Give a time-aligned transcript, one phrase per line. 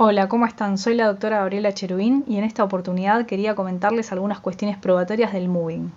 [0.00, 0.78] Hola, ¿cómo están?
[0.78, 5.48] Soy la doctora Gabriela Cherubín y en esta oportunidad quería comentarles algunas cuestiones probatorias del
[5.48, 5.90] moving.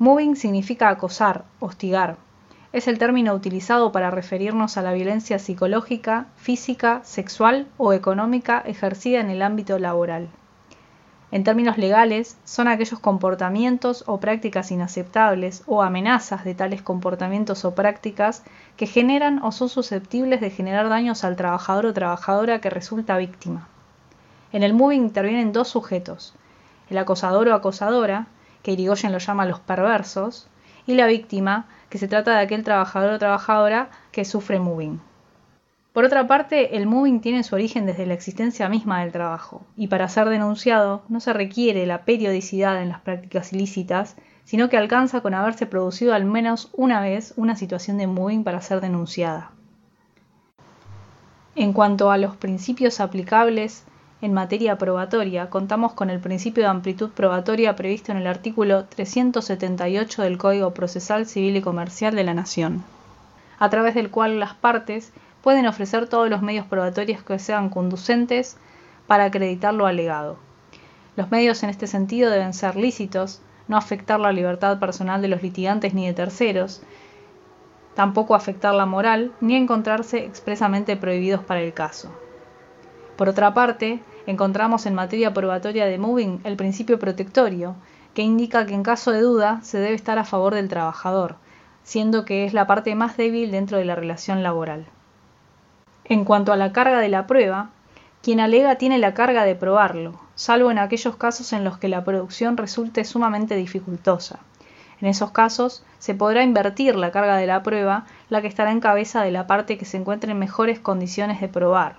[0.00, 2.16] Moving significa acosar, hostigar.
[2.72, 9.20] Es el término utilizado para referirnos a la violencia psicológica, física, sexual o económica ejercida
[9.20, 10.28] en el ámbito laboral.
[11.32, 17.74] En términos legales, son aquellos comportamientos o prácticas inaceptables o amenazas de tales comportamientos o
[17.74, 18.42] prácticas
[18.76, 23.68] que generan o son susceptibles de generar daños al trabajador o trabajadora que resulta víctima.
[24.52, 26.34] En el moving intervienen dos sujetos,
[26.88, 28.26] el acosador o acosadora,
[28.64, 30.48] que Irigoyen lo llama los perversos,
[30.86, 35.00] y la víctima, que se trata de aquel trabajador o trabajadora que sufre moving.
[35.92, 39.88] Por otra parte, el moving tiene su origen desde la existencia misma del trabajo, y
[39.88, 45.20] para ser denunciado no se requiere la periodicidad en las prácticas ilícitas, sino que alcanza
[45.20, 49.50] con haberse producido al menos una vez una situación de moving para ser denunciada.
[51.56, 53.84] En cuanto a los principios aplicables
[54.22, 60.22] en materia probatoria, contamos con el principio de amplitud probatoria previsto en el artículo 378
[60.22, 62.84] del Código Procesal Civil y Comercial de la Nación,
[63.58, 68.56] a través del cual las partes pueden ofrecer todos los medios probatorios que sean conducentes
[69.06, 70.38] para acreditar lo alegado.
[71.16, 75.42] Los medios en este sentido deben ser lícitos, no afectar la libertad personal de los
[75.42, 76.82] litigantes ni de terceros,
[77.94, 82.10] tampoco afectar la moral, ni encontrarse expresamente prohibidos para el caso.
[83.16, 87.76] Por otra parte, encontramos en materia probatoria de moving el principio protectorio,
[88.14, 91.36] que indica que en caso de duda se debe estar a favor del trabajador,
[91.82, 94.86] siendo que es la parte más débil dentro de la relación laboral.
[96.10, 97.70] En cuanto a la carga de la prueba,
[98.20, 102.02] quien alega tiene la carga de probarlo, salvo en aquellos casos en los que la
[102.02, 104.40] producción resulte sumamente dificultosa.
[105.00, 108.80] En esos casos, se podrá invertir la carga de la prueba, la que estará en
[108.80, 111.94] cabeza de la parte que se encuentre en mejores condiciones de probar.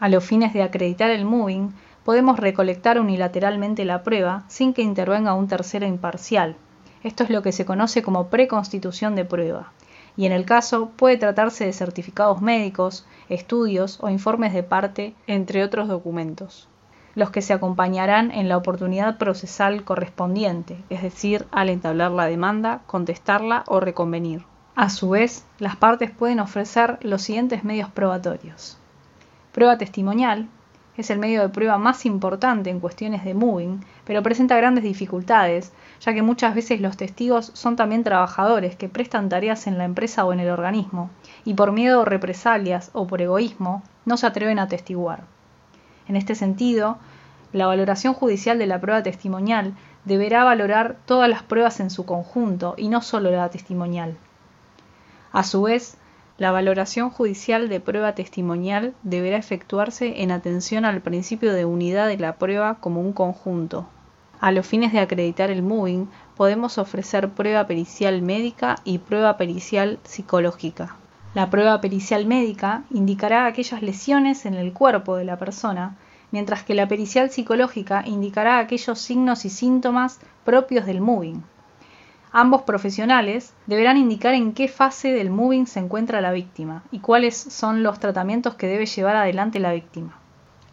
[0.00, 1.72] A los fines de acreditar el moving,
[2.04, 6.56] podemos recolectar unilateralmente la prueba sin que intervenga un tercero imparcial.
[7.02, 9.72] Esto es lo que se conoce como preconstitución de prueba
[10.16, 15.62] y en el caso puede tratarse de certificados médicos, estudios o informes de parte, entre
[15.62, 16.68] otros documentos,
[17.14, 22.82] los que se acompañarán en la oportunidad procesal correspondiente, es decir, al entablar la demanda,
[22.86, 24.44] contestarla o reconvenir.
[24.74, 28.78] A su vez, las partes pueden ofrecer los siguientes medios probatorios.
[29.52, 30.48] Prueba testimonial,
[30.96, 35.72] es el medio de prueba más importante en cuestiones de moving, pero presenta grandes dificultades,
[36.00, 40.24] ya que muchas veces los testigos son también trabajadores que prestan tareas en la empresa
[40.24, 41.10] o en el organismo,
[41.44, 45.24] y por miedo a represalias o por egoísmo no se atreven a testiguar.
[46.08, 46.98] En este sentido,
[47.52, 49.74] la valoración judicial de la prueba testimonial
[50.04, 54.16] deberá valorar todas las pruebas en su conjunto y no solo la testimonial.
[55.32, 55.98] A su vez,
[56.38, 62.18] la valoración judicial de prueba testimonial deberá efectuarse en atención al principio de unidad de
[62.18, 63.86] la prueba como un conjunto.
[64.38, 69.98] A los fines de acreditar el moving, podemos ofrecer prueba pericial médica y prueba pericial
[70.04, 70.96] psicológica.
[71.34, 75.96] La prueba pericial médica indicará aquellas lesiones en el cuerpo de la persona,
[76.32, 81.42] mientras que la pericial psicológica indicará aquellos signos y síntomas propios del moving.
[82.38, 87.34] Ambos profesionales deberán indicar en qué fase del moving se encuentra la víctima y cuáles
[87.34, 90.18] son los tratamientos que debe llevar adelante la víctima.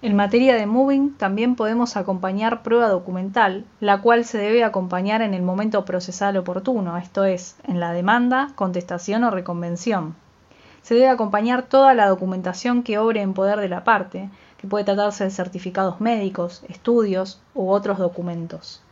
[0.01, 5.33] En materia de moving también podemos acompañar prueba documental, la cual se debe acompañar en
[5.33, 10.15] el momento procesal oportuno, esto es, en la demanda, contestación o reconvención.
[10.81, 14.83] Se debe acompañar toda la documentación que obre en poder de la parte, que puede
[14.83, 18.83] tratarse de certificados médicos, estudios u otros documentos.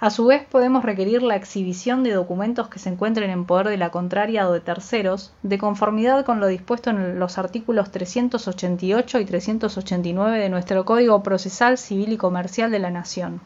[0.00, 3.76] A su vez, podemos requerir la exhibición de documentos que se encuentren en poder de
[3.76, 9.24] la contraria o de terceros, de conformidad con lo dispuesto en los artículos 388 y
[9.24, 13.40] 389 de nuestro Código Procesal Civil y Comercial de la Nación.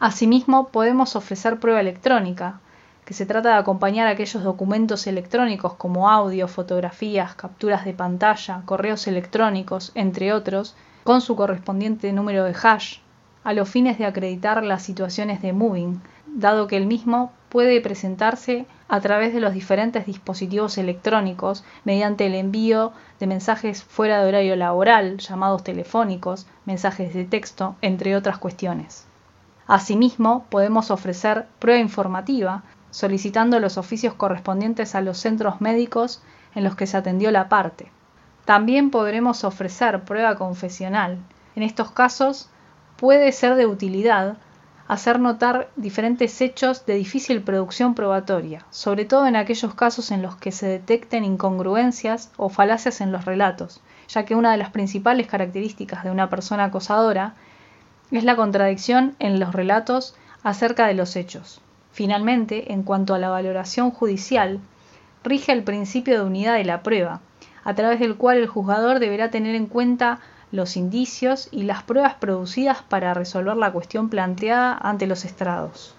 [0.00, 2.58] Asimismo, podemos ofrecer prueba electrónica,
[3.04, 9.06] que se trata de acompañar aquellos documentos electrónicos como audio, fotografías, capturas de pantalla, correos
[9.06, 10.74] electrónicos, entre otros,
[11.04, 13.01] con su correspondiente número de hash,
[13.44, 18.66] a los fines de acreditar las situaciones de moving, dado que el mismo puede presentarse
[18.88, 24.56] a través de los diferentes dispositivos electrónicos mediante el envío de mensajes fuera de horario
[24.56, 29.06] laboral, llamados telefónicos, mensajes de texto, entre otras cuestiones.
[29.66, 36.22] Asimismo, podemos ofrecer prueba informativa solicitando los oficios correspondientes a los centros médicos
[36.54, 37.90] en los que se atendió la parte.
[38.44, 41.18] También podremos ofrecer prueba confesional.
[41.56, 42.50] En estos casos
[43.02, 44.36] puede ser de utilidad
[44.86, 50.36] hacer notar diferentes hechos de difícil producción probatoria, sobre todo en aquellos casos en los
[50.36, 55.26] que se detecten incongruencias o falacias en los relatos, ya que una de las principales
[55.26, 57.34] características de una persona acosadora
[58.12, 60.14] es la contradicción en los relatos
[60.44, 61.60] acerca de los hechos.
[61.90, 64.60] Finalmente, en cuanto a la valoración judicial,
[65.24, 67.20] rige el principio de unidad de la prueba,
[67.64, 70.20] a través del cual el juzgador deberá tener en cuenta
[70.52, 75.96] los indicios y las pruebas producidas para resolver la cuestión planteada ante los estrados.